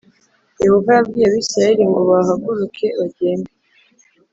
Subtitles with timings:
[0.63, 3.51] Yehova yabwiye Abisirayeli ngo bahaguruke bagende